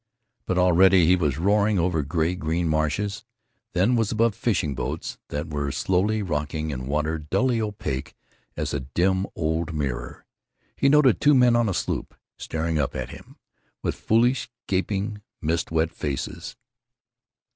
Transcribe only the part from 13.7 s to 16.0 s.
with foolish, gaping, mist wet